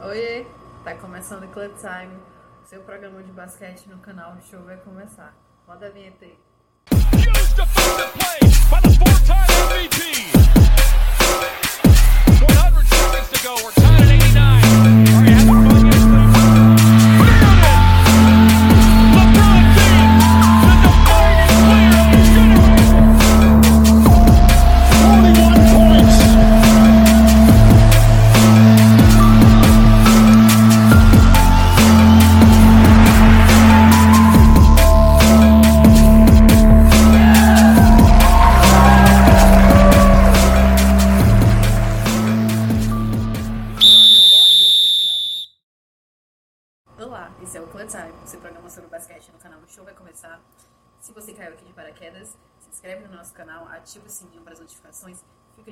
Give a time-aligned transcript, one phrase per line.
[0.00, 0.46] Oiê,
[0.84, 2.16] tá começando o Club Time,
[2.64, 5.34] seu programa de basquete no canal Show vai começar.
[5.66, 6.38] Roda a vinheta aí.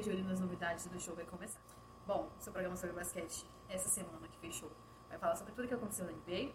[0.06, 1.58] De olho nas novidades do show vai começar.
[2.06, 4.70] Bom, seu programa sobre basquete essa semana que fechou
[5.08, 6.52] vai falar sobre tudo que aconteceu na NBA,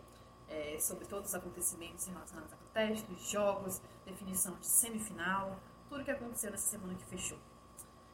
[0.47, 6.49] é, sobre todos os acontecimentos relacionados a protestos, jogos, definição de semifinal, tudo que aconteceu
[6.49, 7.37] nessa semana que fechou.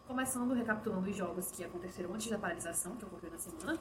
[0.08, 3.78] Começando recapitulando os jogos que aconteceram antes da paralisação, que ocorreu na semana,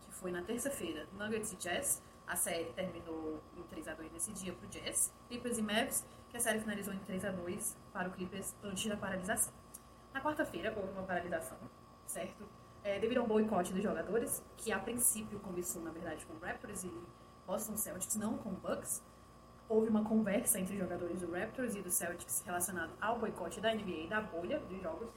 [0.00, 2.02] que foi na terça-feira, Nuggets e Jazz.
[2.26, 5.12] A série terminou em 3x2 nesse dia para o Jazz.
[5.28, 9.52] Clippers e Mavs, que a série finalizou em 3x2 para o Clippers antes da paralisação.
[10.16, 11.58] Na quarta-feira houve uma paralisação,
[12.06, 12.42] certo?
[12.82, 16.84] É, devido a um boicote dos jogadores, que a princípio começou, na verdade, com Raptors
[16.84, 16.92] e
[17.46, 19.02] Boston Celtics, não com Bucks.
[19.68, 23.74] Houve uma conversa entre os jogadores do Raptors e do Celtics relacionado ao boicote da
[23.74, 25.10] NBA e da bolha dos jogos,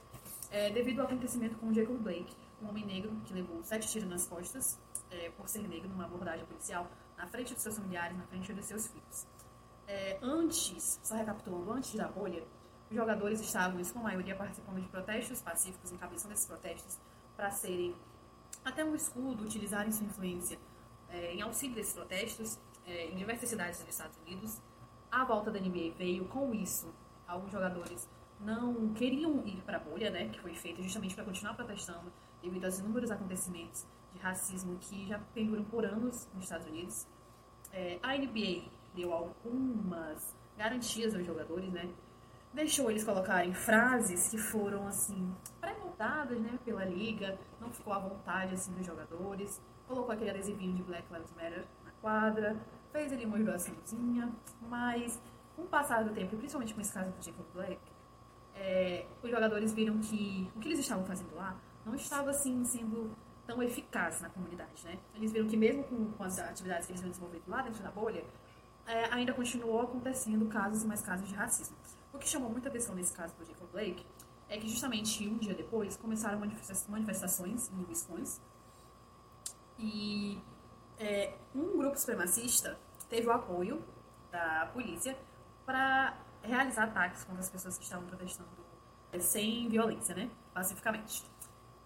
[0.50, 4.26] é, devido ao acontecimento com Jacob Blake, um homem negro que levou sete tiros nas
[4.26, 4.78] costas
[5.10, 8.66] é, por ser negro numa abordagem policial na frente dos seus familiares, na frente dos
[8.66, 9.26] seus filhos.
[9.88, 12.44] É, antes, só recapitulando, antes da bolha,
[12.90, 16.98] jogadores estavam, em sua maioria, participando de protestos pacíficos, encabeçando esses protestos
[17.36, 17.94] para serem
[18.64, 20.58] até um escudo, utilizarem sua influência
[21.08, 24.60] é, em auxílio desses protestos é, em diversas cidades dos Estados Unidos.
[25.10, 26.92] A volta da NBA veio com isso.
[27.26, 28.08] Alguns jogadores
[28.40, 32.12] não queriam ir para a bolha, né, que foi feita justamente para continuar protestando
[32.42, 37.06] devido aos inúmeros acontecimentos de racismo que já perduram por anos nos Estados Unidos.
[37.72, 41.88] É, a NBA deu algumas garantias aos jogadores, né?
[42.52, 48.54] Deixou eles colocarem frases que foram assim pré-montadas, né, pela liga, não ficou à vontade
[48.54, 49.62] assim dos jogadores.
[49.86, 52.56] Colocou aquele adesivinho de Black Lives Matter na quadra,
[52.92, 54.30] fez ali uma doaçãozinha,
[54.68, 55.20] mas
[55.54, 57.80] com o passar do tempo, e principalmente com esse caso do Jacob Black,
[58.54, 63.10] é, os jogadores viram que o que eles estavam fazendo lá não estava assim sendo
[63.46, 64.98] tão eficaz na comunidade, né?
[65.14, 67.90] Eles viram que mesmo com, com as atividades que eles vinham desenvolvendo lá dentro da
[67.90, 68.24] bolha,
[68.86, 71.76] é, ainda continuou acontecendo casos mais casos de racismo.
[72.12, 74.04] O que chamou muita atenção nesse caso do Jacob Blake
[74.48, 78.40] é que justamente um dia depois começaram manifesta- manifestações em Wisconsin
[79.78, 80.42] e
[80.98, 83.82] é, um grupo supremacista teve o apoio
[84.30, 85.16] da polícia
[85.64, 88.50] para realizar ataques contra as pessoas que estavam protestando
[89.12, 90.30] é, sem violência, né?
[90.52, 91.24] Pacificamente.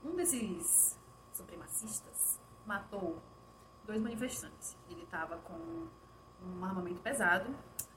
[0.05, 0.99] Um desses
[1.33, 3.23] supremacistas matou
[3.87, 4.77] dois manifestantes.
[4.91, 5.87] Ele estava com
[6.43, 7.55] um armamento pesado.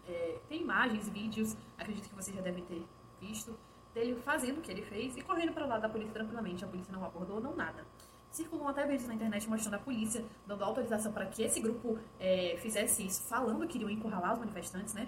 [0.07, 2.85] É, tem imagens, vídeos, acredito que vocês já devem ter
[3.19, 3.57] visto,
[3.93, 6.63] dele fazendo o que ele fez e correndo para lá da polícia tranquilamente.
[6.63, 7.85] A polícia não abordou, não nada.
[8.31, 12.57] Circulam até vídeos na internet mostrando a polícia dando autorização para que esse grupo é,
[12.59, 15.07] fizesse isso, falando que iriam encurralar os manifestantes, né?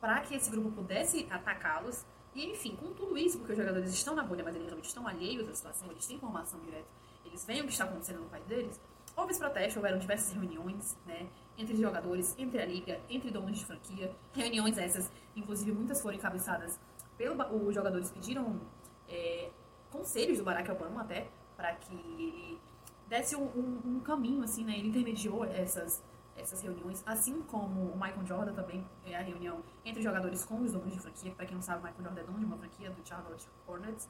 [0.00, 2.04] Para que esse grupo pudesse atacá-los.
[2.34, 5.06] E, enfim, com tudo isso, porque os jogadores estão na bolha, mas eles não estão
[5.06, 6.88] alheios à situação, eles têm informação direta,
[7.24, 8.78] eles veem o que está acontecendo no país deles.
[9.16, 11.26] Houve esse protesto, houveram diversas reuniões, né?
[11.56, 14.14] Entre os jogadores, entre a liga, entre donos de franquia.
[14.34, 16.78] Reuniões essas, inclusive, muitas foram encabeçadas
[17.16, 18.60] pelos os jogadores pediram
[19.08, 19.48] é,
[19.90, 22.60] conselhos do Barack Obama até para que ele
[23.08, 24.76] desse um, um- um caminho assim, né?
[24.78, 26.02] Ele intermediou essas
[26.38, 30.60] essas reuniões, assim como o Michael Jordan também é a reunião entre os jogadores com
[30.60, 31.32] os donos de franquia.
[31.34, 34.06] Para quem não sabe, o Michael Jordan é dono de uma franquia do Charlotte Hornets.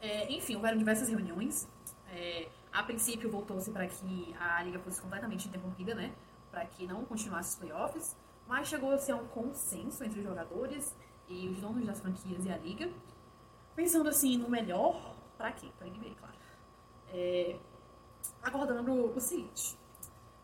[0.00, 1.68] É, enfim, houveram diversas reuniões.
[2.10, 6.12] É, a princípio voltou-se para que a liga fosse completamente interrompida, né?
[6.50, 8.16] Para que não continuasse os playoffs.
[8.46, 10.94] Mas chegou-se a um consenso entre os jogadores
[11.28, 12.90] e os donos das franquias e a liga,
[13.76, 15.70] pensando assim no melhor para quem?
[15.72, 16.34] Para NBA, claro.
[17.12, 17.58] É,
[18.42, 19.76] acordando o seguinte: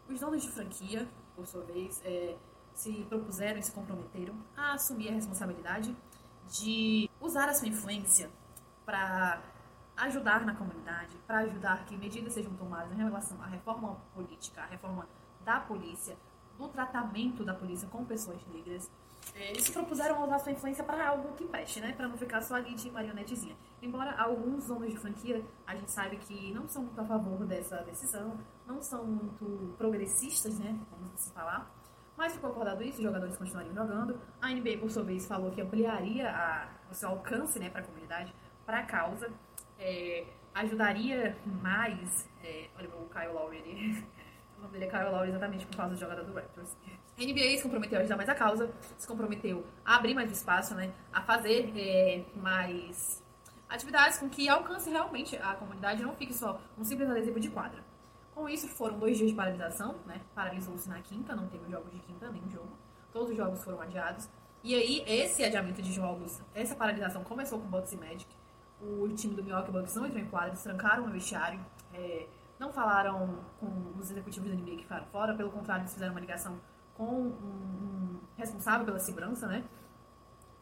[0.09, 2.37] os donos de franquia, por sua vez, é,
[2.75, 5.97] se propuseram e se comprometeram a assumir a responsabilidade
[6.49, 8.31] de usar a sua influência
[8.85, 9.43] para
[9.97, 14.67] ajudar na comunidade, para ajudar que medidas sejam tomadas em relação à reforma política, à
[14.67, 15.09] reforma
[15.45, 16.17] da polícia,
[16.59, 18.91] do tratamento da polícia com pessoas negras.
[19.35, 21.93] É, eles se propuseram usar sua influência para algo que preste, né?
[21.93, 23.57] Para não ficar só ali de marionetezinha.
[23.81, 27.79] Embora alguns donos de franquia, a gente sabe que não são muito a favor dessa
[27.79, 30.79] decisão, não são muito progressistas, né?
[30.91, 31.71] Vamos assim falar.
[32.17, 34.21] Mas ficou acordado isso, os jogadores continuariam jogando.
[34.41, 37.85] A NBA, por sua vez, falou que ampliaria a, o seu alcance né, para a
[37.85, 38.33] comunidade,
[38.65, 39.33] para a causa.
[39.79, 40.25] É,
[40.55, 42.29] ajudaria mais.
[42.43, 44.07] É, olha o Kyle Lowry ali.
[44.57, 46.75] O nome dele é Kyle Lowry exatamente por causa do jogador do Raptors.
[47.19, 50.75] A NBA se comprometeu a ajudar mais a causa, se comprometeu a abrir mais espaço,
[50.75, 53.23] né, a fazer é, mais
[53.69, 57.85] atividades com que alcance realmente a comunidade, não fique só um simples adesivo de quadra.
[58.35, 60.21] Com isso, foram dois dias de paralisação, né?
[60.35, 62.77] Paralisou-se na quinta, não teve jogos de quinta, nenhum jogo.
[63.13, 64.29] Todos os jogos foram adiados.
[64.63, 68.27] E aí, esse adiamento de jogos, essa paralisação começou com o Bucks e Magic.
[68.81, 71.61] O time do Milwaukee Bucks não entrou em quadra, eles trancaram o vestiário.
[71.93, 72.27] É,
[72.59, 76.21] não falaram com os executivos da NBA que ficaram fora, pelo contrário, eles fizeram uma
[76.21, 76.59] ligação
[76.95, 79.65] com um, um responsável pela segurança, né?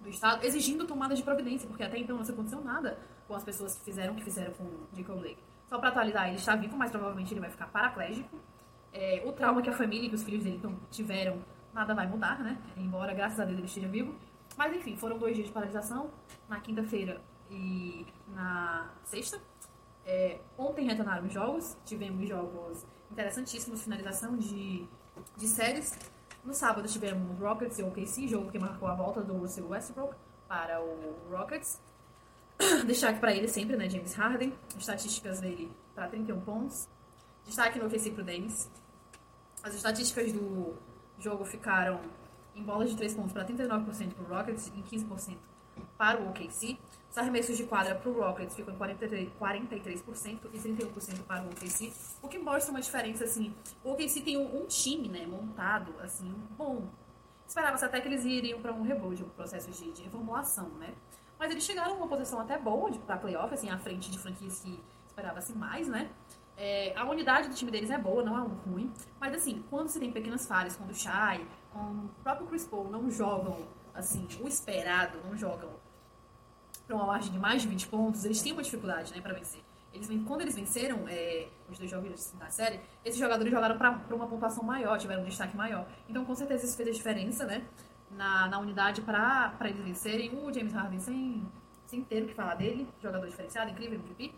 [0.03, 3.75] do Estado, exigindo tomada de providência, porque até então não aconteceu nada com as pessoas
[3.77, 5.39] que fizeram o que fizeram com o Jacob Blake.
[5.69, 8.37] Só para atualizar, ele está vivo, mas provavelmente ele vai ficar paraplégico.
[8.93, 10.61] É, o trauma que a família e que os filhos dele
[10.91, 11.39] tiveram,
[11.73, 12.59] nada vai mudar, né?
[12.77, 14.15] Embora, graças a Deus, ele esteja vivo.
[14.57, 16.11] Mas, enfim, foram dois dias de paralisação,
[16.47, 17.21] na quinta-feira
[17.51, 19.41] e na sexta.
[20.05, 24.87] É, ontem retornaram os jogos, tivemos jogos interessantíssimos, finalização de,
[25.37, 25.97] de séries.
[26.45, 30.15] No sábado tivemos Rockets e OKC, jogo que marcou a volta do Russell Westbrook
[30.49, 31.81] para o Rockets.
[32.87, 34.53] Destaque para ele sempre, né, James Harden.
[34.77, 36.89] Estatísticas dele para 31 pontos.
[37.45, 38.71] Destaque no OKC para o Dennis.
[39.63, 40.75] As estatísticas do
[41.19, 42.01] jogo ficaram
[42.55, 45.37] em bolas de 3 pontos para 39% para o Rockets e 15%
[45.97, 46.79] para o OKC.
[47.11, 51.49] Os arremessos de quadra para o Rockets ficam em 43%, 43% e 31% para o
[51.49, 51.93] OKC.
[52.23, 53.55] O que mostra uma diferença, assim,
[53.85, 56.87] o OKC tem um, um time, né, montado, assim, bom.
[57.47, 60.95] Esperava-se até que eles iriam para um rebuild, um processo de, de reformulação, né?
[61.39, 64.81] Mas eles chegaram numa posição até boa para playoff, assim, à frente de franquias que
[65.07, 66.09] esperava-se mais, né?
[66.57, 68.93] É, a unidade do time deles é boa, não é um ruim.
[69.21, 73.11] Mas, assim, quando se tem pequenas falhas, quando o Shai, o próprio Chris Paul não
[73.11, 75.71] jogam, assim, o esperado, não jogam
[76.87, 79.63] para uma margem de mais de 20 pontos, eles têm uma dificuldade, né, para vencer.
[79.93, 84.27] Eles, quando eles venceram é, os dois jogos da série, esses jogadores jogaram para uma
[84.27, 85.87] pontuação maior, tiveram um destaque maior.
[86.09, 87.63] Então, com certeza, isso fez a diferença, né?
[88.11, 90.35] Na, na unidade para eles vencerem.
[90.35, 91.47] O James Harden, sem,
[91.87, 94.35] sem ter o que falar dele, jogador diferenciado, incrível, MVP.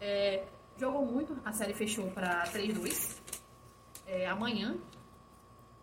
[0.00, 0.44] É,
[0.76, 3.20] jogou muito, a série fechou para 3-2.
[4.08, 4.76] É, amanhã,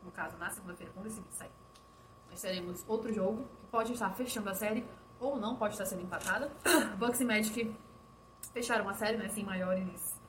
[0.04, 1.63] no caso, na segunda-feira, quando esse vídeo sair,
[2.42, 4.86] teremos outro jogo que pode estar fechando a série
[5.20, 6.52] ou não, pode estar sendo empatada.
[6.98, 7.76] Bucks e Magic
[8.54, 10.20] fecharam a série, né, sem maiores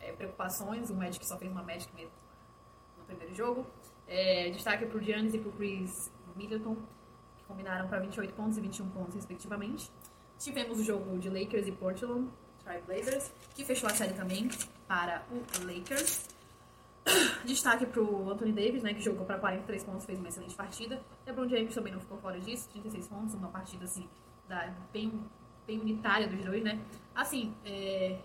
[0.00, 0.90] é, preocupações.
[0.90, 2.12] O Magic só fez uma Magic mesmo
[2.98, 3.66] no primeiro jogo.
[4.06, 6.76] É, destaque para o Giannis e para o Chris Middleton,
[7.36, 9.90] que combinaram para 28 pontos e 21 pontos, respectivamente.
[10.38, 12.28] Tivemos o jogo de Lakers e Portland
[12.62, 14.48] Trail Blazers, que fechou a série também
[14.86, 16.33] para o Lakers.
[17.44, 21.00] Destaque para o Anthony Davis, né, que jogou para 43 pontos, fez uma excelente partida.
[21.26, 24.08] LeBron James também não ficou fora disso, 36 pontos, uma partida assim
[24.48, 25.12] da, bem,
[25.66, 26.80] bem unitária dos dois, né?
[27.14, 28.18] Assim, é,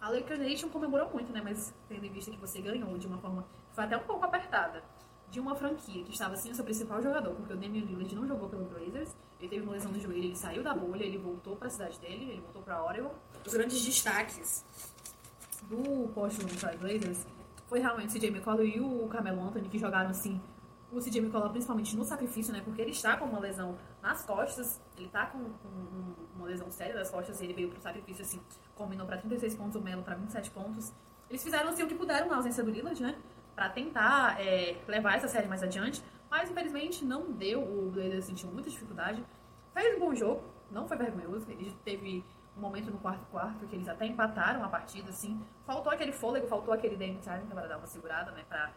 [0.00, 1.40] a Lakers Nation comemorou muito, né?
[1.42, 4.24] Mas tendo em vista que você ganhou de uma forma que foi até um pouco
[4.24, 4.82] apertada,
[5.30, 8.26] de uma franquia que estava sem o seu principal jogador, porque o Damian Lillard não
[8.26, 11.54] jogou pelo Blazers, ele teve uma lesão no joelho, ele saiu da bolha, ele voltou
[11.54, 13.12] para a cidade dele, ele voltou para Oregon.
[13.46, 14.64] Os grandes destaques
[15.68, 16.08] do
[16.58, 17.26] Trail Blazers
[17.68, 20.40] foi realmente o CJ McCollum e o Carmelo Anthony, que jogaram assim
[20.90, 22.62] o CJ McCollum principalmente no sacrifício, né?
[22.64, 26.94] Porque ele está com uma lesão nas costas, ele tá com, com uma lesão séria
[26.94, 28.40] das costas, e ele veio pro sacrifício, assim,
[28.74, 30.92] combinou para 36 pontos, o Melo para 27 pontos.
[31.28, 33.18] Eles fizeram, assim, o que puderam na ausência do Lillard, né?
[33.54, 38.50] Pra tentar é, levar essa série mais adiante, mas infelizmente não deu, o Blazers sentiu
[38.50, 39.22] muita dificuldade.
[39.74, 42.24] Fez um bom jogo, não foi vergonhoso, ele teve
[42.60, 45.40] momento no quarto quarto que eles até empataram a partida, assim.
[45.66, 48.44] Faltou aquele fôlego, faltou aquele Dame Time para dar uma segurada, né?
[48.48, 48.70] Pra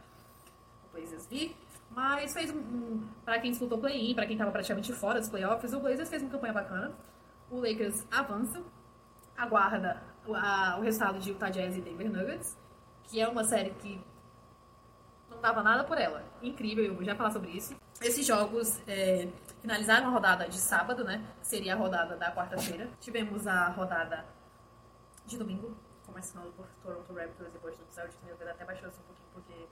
[0.86, 1.56] o Blazers vir.
[1.90, 2.58] Mas fez um.
[2.58, 6.22] um para quem disputou play-in, para quem estava praticamente fora dos playoffs, o Blazers fez
[6.22, 6.92] uma campanha bacana.
[7.50, 8.62] O Lakers avança,
[9.38, 12.58] aguarda o, a, o resultado de Utah Jazz e Denver Nuggets,
[13.04, 14.02] que é uma série que
[15.30, 16.24] não dava nada por ela.
[16.42, 17.76] Incrível, eu vou já falar sobre isso.
[18.02, 19.28] Esses jogos é,
[19.62, 21.24] finalizaram a rodada de sábado, né?
[21.42, 22.90] Seria a rodada da quarta-feira.
[23.00, 24.26] Tivemos a rodada
[25.26, 28.18] de domingo, começando por Toronto Raptors e Boston Celtics.
[28.26, 29.68] Meu Deus, até baixou assim um pouquinho, porque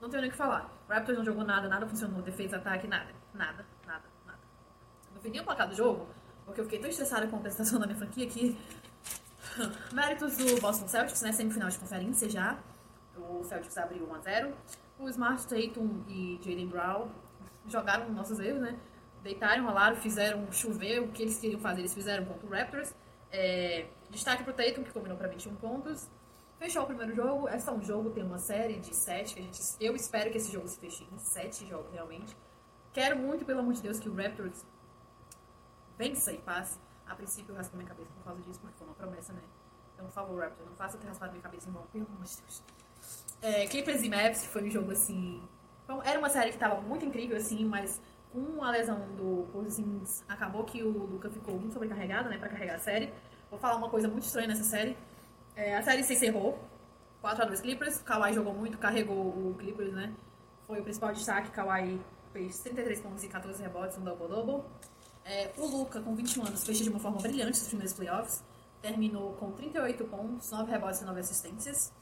[0.00, 0.70] não tenho nem o que falar.
[0.88, 3.12] O Raptors não jogou nada, nada funcionou, defesa, ataque, nada.
[3.34, 4.38] Nada, nada, nada.
[5.14, 6.08] Não vi nem o placar do jogo,
[6.46, 8.58] porque eu fiquei tão estressada com a prestação da minha franquia que...
[9.92, 11.30] Méritos do Boston Celtics, né?
[11.30, 12.58] Semifinal de conferência já.
[13.16, 14.52] O Celtics abriu 1x0.
[14.98, 17.08] O Smart Tatum e Jaden Brown
[17.68, 18.78] jogaram nossos erros, né?
[19.24, 22.94] deitaram, rolaram, fizeram chover o que eles queriam fazer, eles fizeram contra o Raptors.
[23.32, 26.08] É, destaque pro Tatum, que combinou para 21 pontos.
[26.58, 27.48] Fechou o primeiro jogo.
[27.48, 29.34] É só um jogo, tem uma série de sete.
[29.34, 32.36] Que a gente, eu espero que esse jogo se feche em sete jogos, realmente.
[32.92, 34.64] Quero muito, pelo amor de Deus, que o Raptors
[35.98, 36.78] vença e passe.
[37.06, 39.42] A princípio, eu raspo minha cabeça por causa disso, porque foi uma promessa, né?
[39.94, 42.36] Então, por favor, Raptors, não faça ter raspado minha cabeça em vão, pelo amor de
[42.36, 42.62] Deus.
[43.42, 45.42] É, Clippers e Mavs, foi um jogo assim.
[45.86, 48.00] Bom, era uma série que tava muito incrível, assim, mas
[48.32, 52.76] com a lesão do Porzingis, acabou que o Luca ficou muito sobrecarregado, né, pra carregar
[52.76, 53.12] a série.
[53.50, 54.96] Vou falar uma coisa muito estranha nessa série.
[55.54, 56.58] É, a série se encerrou.
[57.22, 57.98] 4x2 Clippers.
[58.00, 60.12] Kawhi jogou muito, carregou o Clippers, né?
[60.66, 61.50] Foi o principal destaque.
[61.50, 62.00] Kawhi
[62.32, 64.64] fez 33 pontos e 14 rebotes, um double-double.
[65.24, 68.42] É, o Luca, com 21 anos, fecha de uma forma brilhante os primeiros playoffs.
[68.82, 71.92] Terminou com 38 pontos, 9 rebotes e 9 assistências.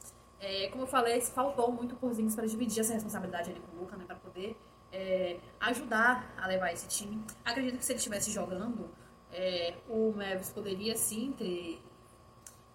[0.43, 3.81] É, como eu falei, faltou muito por Zins para dividir essa responsabilidade ali com o
[3.81, 4.05] Luca, né?
[4.05, 4.59] Para poder
[4.93, 7.25] é, ajudar a levar esse time.
[7.45, 8.91] Acredito que se ele estivesse jogando,
[9.33, 11.81] é, o Mavis poderia sim ter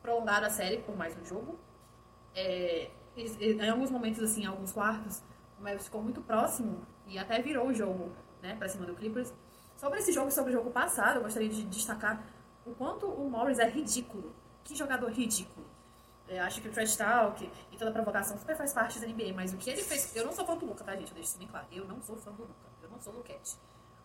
[0.02, 1.60] prolongado a série por mais um jogo.
[2.34, 5.22] É, em alguns momentos, assim, em alguns quartos,
[5.60, 9.34] o Mavis ficou muito próximo e até virou o jogo né, para cima do Clippers.
[9.76, 12.24] Sobre esse jogo, sobre o jogo passado, eu gostaria de destacar
[12.66, 14.34] o quanto o Morris é ridículo.
[14.64, 15.67] Que jogador ridículo.
[16.28, 19.34] Eu acho que o trash talk e toda a provocação super faz parte da NBA,
[19.34, 20.14] mas o que ele fez.
[20.16, 21.10] Eu não sou fã do Luca, tá, gente?
[21.10, 21.66] Eu deixo isso bem claro.
[21.72, 22.54] Eu não sou fã do Luca.
[22.82, 23.56] Eu não sou Luquete.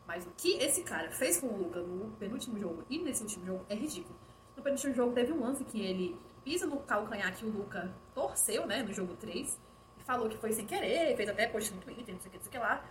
[0.07, 3.47] Mas o que esse cara fez com o Luca no penúltimo jogo e nesse último
[3.47, 4.19] jogo é ridículo.
[4.57, 8.67] No penúltimo jogo teve um lance que ele pisa no calcanhar que o Luca torceu,
[8.67, 9.59] né, no jogo 3,
[9.99, 12.37] e falou que foi sem querer, fez até post no Twitter, não sei o que,
[12.37, 12.85] não sei o que lá.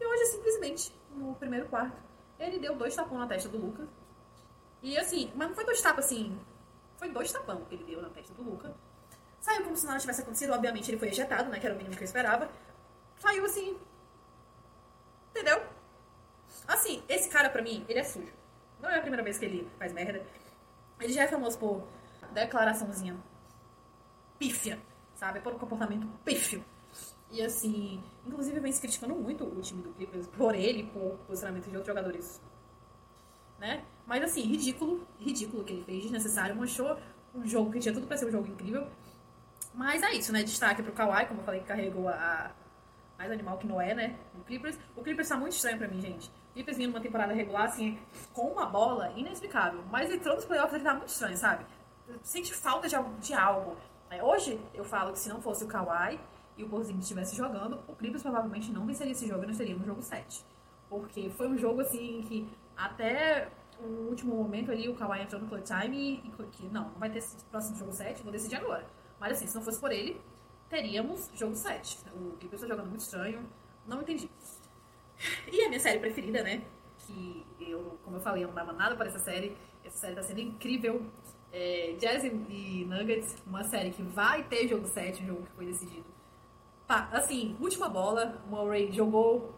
[0.00, 1.96] E hoje, simplesmente, no primeiro quarto,
[2.38, 3.86] ele deu dois tapões na testa do Luca.
[4.82, 6.38] E assim, mas não foi dois tapas assim.
[6.96, 8.74] Foi dois tapão que ele deu na testa do Luca.
[9.40, 10.52] Saiu como se nada tivesse acontecido.
[10.52, 11.58] Obviamente ele foi ejetado, né?
[11.58, 12.48] Que era o mínimo que eu esperava.
[13.18, 13.78] Saiu assim.
[15.30, 15.62] Entendeu?
[16.66, 18.32] Assim, esse cara pra mim, ele é sujo.
[18.80, 20.24] Não é a primeira vez que ele faz merda.
[21.00, 21.86] Ele já é famoso por
[22.32, 23.16] declaraçãozinha
[24.38, 24.78] pífia,
[25.14, 25.40] sabe?
[25.40, 26.64] Por um comportamento pífio.
[27.30, 31.64] E assim, inclusive vem se criticando muito o time do Clippers por ele, por posicionamento
[31.64, 32.40] de outros jogadores.
[33.58, 33.84] Né?
[34.06, 36.96] Mas assim, ridículo, ridículo o que ele fez, desnecessário, manchou
[37.34, 38.86] um jogo que tinha tudo pra ser um jogo incrível.
[39.72, 40.42] Mas é isso, né?
[40.42, 42.50] Destaque pro Kawhi, como eu falei, que carregou a,
[43.18, 44.16] mais animal que não é, né?
[44.38, 44.78] O Clippers.
[44.96, 46.28] O Clippers tá muito estranho pra mim, gente.
[46.50, 47.98] O Clippers vindo numa temporada regular, assim,
[48.32, 49.82] com uma bola inexplicável.
[49.90, 51.64] Mas entrou nos playoffs, ele tá muito estranho, sabe?
[52.22, 53.76] Sente falta de, algo- de algo.
[54.10, 56.20] É, Hoje, eu falo que se não fosse o Kawhi
[56.56, 59.74] e o Porzingis estivesse jogando, o Clippers provavelmente não venceria esse jogo e não seria
[59.74, 60.44] no jogo 7.
[60.88, 63.48] Porque foi um jogo, assim, que até
[63.80, 67.10] o último momento ali, o Kawhi entrou no clutch time e, que não, não vai
[67.10, 68.86] ter próximo jogo 7, vou decidir agora.
[69.18, 70.20] Mas assim, se não fosse por ele,
[70.68, 71.98] teríamos jogo 7.
[72.14, 73.46] O Clippers tá jogando muito estranho,
[73.86, 74.30] não entendi.
[75.50, 76.62] E a minha série preferida, né?
[76.98, 79.56] Que eu, como eu falei, eu não dava nada para essa série.
[79.84, 81.06] Essa série tá sendo incrível.
[81.52, 85.66] É, Jazz e Nuggets, uma série que vai ter jogo 7, um jogo que foi
[85.66, 86.04] decidido.
[86.88, 89.54] Assim, última bola, o Murray jogou.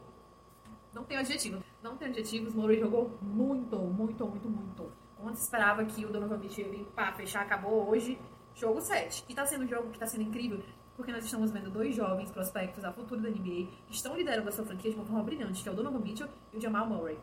[0.92, 1.62] Não tem adjetivo.
[1.86, 4.92] Não tem adjetivos, o Murray jogou muito, muito, muito, muito.
[5.36, 8.18] Se esperava que o Donovan Mitchell ia vir, pá, fechar, acabou hoje,
[8.56, 9.24] jogo 7.
[9.28, 10.60] E tá sendo um jogo que tá sendo incrível,
[10.96, 14.52] porque nós estamos vendo dois jovens prospectos a futuro da NBA que estão liderando a
[14.52, 17.18] sua franquia de uma forma brilhante, que é o Donovan Mitchell e o Jamal Murray.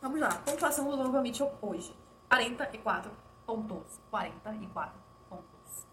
[0.00, 1.94] Vamos lá, pontuação do Donovan Mitchell hoje.
[2.28, 3.12] 44
[3.46, 4.00] pontos.
[4.10, 5.86] 44 pontos.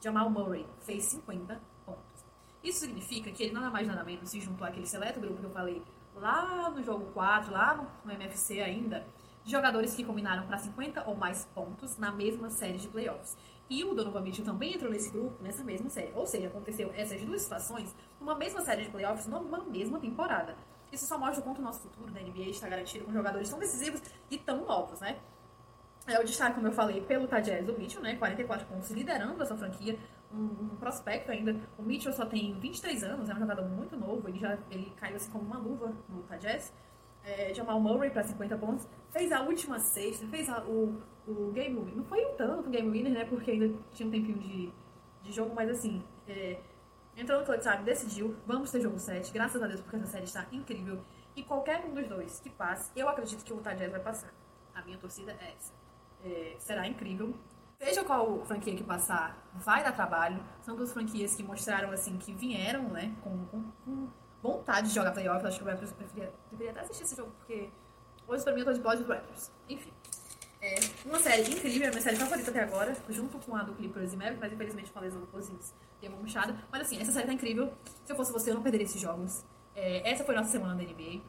[0.00, 2.24] Jamal Murray fez 50 pontos.
[2.64, 5.50] Isso significa que ele nada mais nada menos se juntou àquele seleto grupo que eu
[5.50, 5.82] falei
[6.14, 9.06] lá no jogo 4, lá no, no MFC ainda,
[9.44, 13.36] de jogadores que combinaram para 50 ou mais pontos na mesma série de playoffs.
[13.68, 16.12] E o Donovan Mitchell também entrou nesse grupo, nessa mesma série.
[16.14, 20.54] Ou seja, aconteceu essas duas situações numa mesma série de playoffs, numa mesma temporada.
[20.92, 23.58] Isso só mostra o quanto o nosso futuro da NBA está garantido com jogadores tão
[23.58, 25.18] decisivos e tão novos, né?
[26.06, 28.16] É o destaque, como eu falei, pelo Tajaz do Mitchell, né?
[28.16, 29.98] 44 pontos, liderando a sua franquia.
[30.32, 31.54] Um, um prospecto ainda.
[31.78, 34.26] O Mitchell só tem 23 anos, é um jogador muito novo.
[34.28, 36.72] Ele já ele caiu assim como uma luva no Tajaz.
[37.24, 38.88] É, Jamal Murray para 50 pontos.
[39.10, 41.96] Fez a última sexta, fez a- o, o game winner.
[41.96, 43.24] Não foi um tanto game winner, né?
[43.26, 44.72] Porque ainda tinha um tempinho de,
[45.22, 46.02] de jogo, mas assim.
[46.26, 46.58] É,
[47.16, 48.34] entrou no clutch time, decidiu.
[48.46, 49.32] Vamos ter jogo 7.
[49.32, 51.00] Graças a Deus, porque essa série está incrível.
[51.36, 54.32] E qualquer um dos dois que passe, eu acredito que o Utah Jazz vai passar.
[54.74, 55.72] A minha torcida é essa.
[56.24, 57.34] É, será incrível.
[57.82, 60.40] Seja qual franquia que passar, vai dar trabalho.
[60.60, 64.08] São duas franquias que mostraram assim que vieram, né, com, com- com
[64.40, 65.42] vontade de jogar playoff.
[65.42, 67.70] Eu acho que o Raptors preferia, deveria até assistir esse jogo, porque
[68.28, 69.50] hoje pra mim eu tô de bode do Raptors.
[69.68, 69.92] Enfim.
[70.60, 74.12] É uma série incrível, é minha série favorita até agora, junto com a do Clippers
[74.12, 76.56] e Mavericks, mas infelizmente com a lesão do Cousins deu uma murchada.
[76.70, 77.72] Mas assim, essa série tá incrível.
[78.04, 79.44] Se eu fosse você, eu não perderia esses jogos.
[79.74, 81.20] É, essa foi nossa semana da NBA.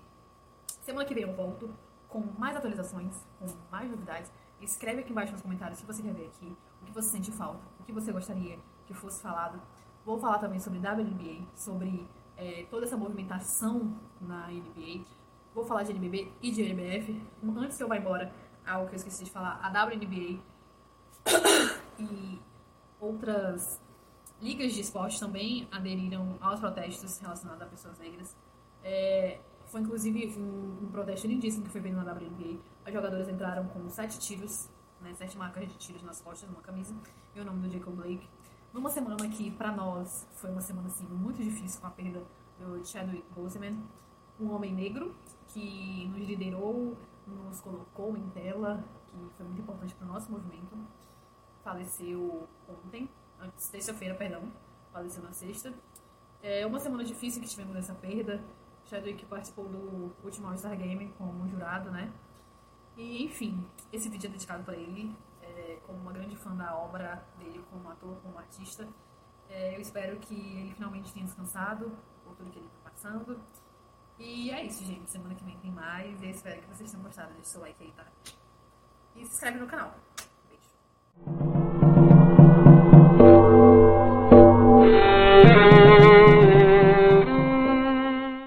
[0.83, 1.73] Semana que vem eu volto
[2.07, 4.31] com mais atualizações, com mais novidades.
[4.63, 7.31] Escreve aqui embaixo nos comentários o que você quer ver aqui, o que você sente
[7.31, 9.61] falta, o que você gostaria que fosse falado.
[10.05, 15.05] Vou falar também sobre WNBA, sobre é, toda essa movimentação na NBA.
[15.53, 17.21] Vou falar de NBB e de NBF.
[17.57, 18.31] Antes que eu vá embora,
[18.65, 20.41] algo que eu esqueci de falar, a WNBA
[21.99, 22.39] e
[22.99, 23.79] outras
[24.41, 28.35] ligas de esporte também aderiram aos protestos relacionados a pessoas negras.
[28.83, 32.59] É, foi inclusive um, um, protesto lindíssimo que foi feito na WNBA.
[32.85, 34.69] As jogadoras entraram com sete tiros,
[35.01, 36.93] né, sete marcas de tiros nas costas, numa camisa,
[37.33, 38.27] e o nome do Jacob Blake.
[38.73, 42.23] Numa semana que, para nós, foi uma semana assim, muito difícil com a perda
[42.59, 43.81] do Chadwick Boseman,
[44.39, 45.15] um homem negro
[45.47, 50.75] que nos liderou, nos colocou em tela, que foi muito importante para o nosso movimento.
[51.63, 53.09] Faleceu ontem,
[53.39, 54.51] antes, terça-feira, perdão,
[54.91, 55.73] faleceu na sexta.
[56.41, 58.43] É uma semana difícil que tivemos essa perda.
[58.85, 62.11] Chadwick participou do último All-Star Game como jurado, né?
[62.95, 67.25] E, enfim, esse vídeo é dedicado para ele, é, como uma grande fã da obra
[67.37, 68.87] dele como ator, como artista.
[69.49, 71.91] É, eu espero que ele finalmente tenha descansado
[72.23, 73.39] por tudo que ele está passando.
[74.17, 75.09] E é isso, gente.
[75.09, 76.21] Semana que vem tem mais.
[76.21, 77.33] E eu espero que vocês tenham gostado.
[77.33, 78.05] Deixa o seu like aí, tá?
[79.15, 79.95] E se inscreve no canal.